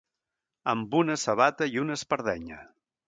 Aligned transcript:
Amb 0.71 0.97
una 1.01 1.17
sabata 1.25 1.67
i 1.75 1.81
una 1.83 1.99
espardenya. 2.01 2.59